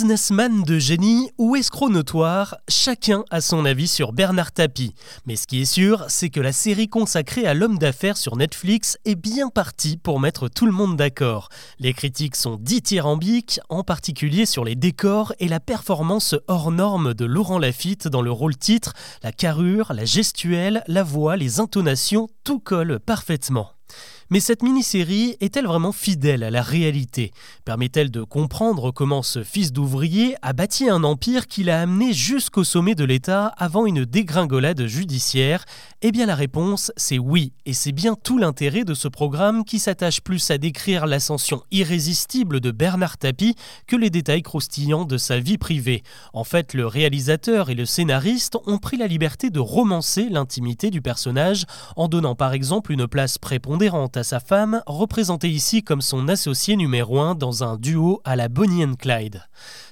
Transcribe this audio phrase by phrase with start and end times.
[0.00, 4.94] Businessman de génie ou escroc notoire, chacun a son avis sur Bernard Tapie.
[5.26, 8.96] Mais ce qui est sûr, c'est que la série consacrée à l'homme d'affaires sur Netflix
[9.04, 11.50] est bien partie pour mettre tout le monde d'accord.
[11.78, 17.26] Les critiques sont dithyrambiques, en particulier sur les décors et la performance hors norme de
[17.26, 18.94] Laurent Lafitte dans le rôle titre.
[19.22, 23.72] La carrure, la gestuelle, la voix, les intonations, tout colle parfaitement.
[24.32, 27.32] Mais cette mini-série est-elle vraiment fidèle à la réalité?
[27.64, 32.62] Permet-elle de comprendre comment ce fils d'ouvrier a bâti un empire qui l'a amené jusqu'au
[32.62, 35.64] sommet de l'État avant une dégringolade judiciaire?
[36.00, 39.80] Eh bien la réponse, c'est oui, et c'est bien tout l'intérêt de ce programme qui
[39.80, 43.56] s'attache plus à décrire l'ascension irrésistible de Bernard Tapie
[43.88, 46.04] que les détails croustillants de sa vie privée.
[46.34, 51.02] En fait, le réalisateur et le scénariste ont pris la liberté de romancer l'intimité du
[51.02, 51.64] personnage
[51.96, 57.20] en donnant par exemple une place prépondérante sa femme, représentée ici comme son associé numéro
[57.20, 59.42] un dans un duo à la Bonnie and Clyde.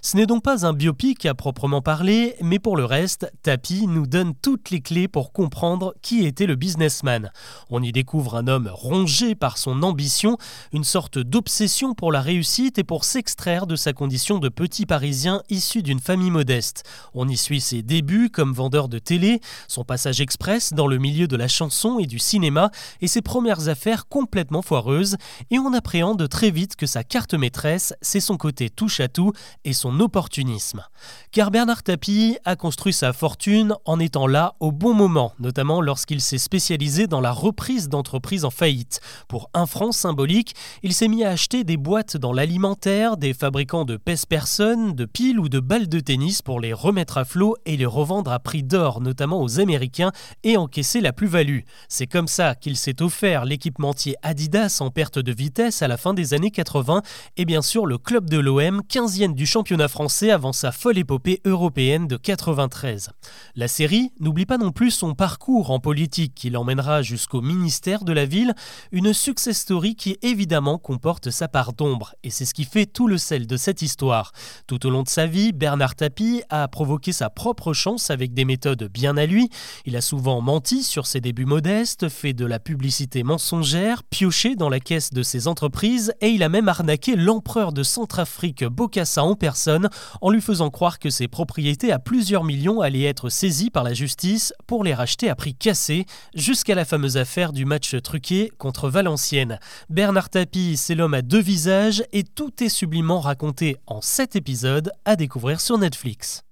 [0.00, 4.06] Ce n'est donc pas un biopic à proprement parler, mais pour le reste, Tapi nous
[4.06, 7.30] donne toutes les clés pour comprendre qui était le businessman.
[7.68, 10.38] On y découvre un homme rongé par son ambition,
[10.72, 15.42] une sorte d'obsession pour la réussite et pour s'extraire de sa condition de petit parisien
[15.50, 16.84] issu d'une famille modeste.
[17.14, 21.26] On y suit ses débuts comme vendeur de télé, son passage express dans le milieu
[21.26, 25.16] de la chanson et du cinéma et ses premières affaires complètement foireuse
[25.52, 29.32] et on appréhende très vite que sa carte maîtresse, c'est son côté touche à tout
[29.64, 30.82] et son opportunisme.
[31.30, 36.20] Car Bernard Tapie a construit sa fortune en étant là au bon moment, notamment lorsqu'il
[36.20, 39.00] s'est spécialisé dans la reprise d'entreprises en faillite.
[39.28, 43.84] Pour un franc symbolique, il s'est mis à acheter des boîtes dans l'alimentaire, des fabricants
[43.84, 47.76] de pèse-personnes, de piles ou de balles de tennis pour les remettre à flot et
[47.76, 50.10] les revendre à prix d'or, notamment aux Américains,
[50.42, 51.60] et encaisser la plus-value.
[51.88, 56.14] C'est comme ça qu'il s'est offert l'équipementier Adidas en perte de vitesse à la fin
[56.14, 57.02] des années 80
[57.36, 61.40] et bien sûr le club de l'OM, 15e du championnat français avant sa folle épopée
[61.44, 63.10] européenne de 93.
[63.56, 68.12] La série n'oublie pas non plus son parcours en politique qui l'emmènera jusqu'au ministère de
[68.12, 68.54] la ville,
[68.92, 73.08] une success story qui évidemment comporte sa part d'ombre et c'est ce qui fait tout
[73.08, 74.32] le sel de cette histoire.
[74.66, 78.44] Tout au long de sa vie, Bernard Tapie a provoqué sa propre chance avec des
[78.44, 79.48] méthodes bien à lui.
[79.84, 84.68] Il a souvent menti sur ses débuts modestes, fait de la publicité mensongère, pioché dans
[84.68, 89.34] la caisse de ses entreprises et il a même arnaqué l'empereur de Centrafrique Bokassa en
[89.34, 89.88] personne
[90.20, 93.94] en lui faisant croire que ses propriétés à plusieurs millions allaient être saisies par la
[93.94, 98.88] justice pour les racheter à prix cassé jusqu'à la fameuse affaire du match truqué contre
[98.88, 99.58] Valenciennes.
[99.88, 104.90] Bernard Tapie, c'est l'homme à deux visages et tout est sublimement raconté en sept épisodes
[105.04, 106.47] à découvrir sur Netflix.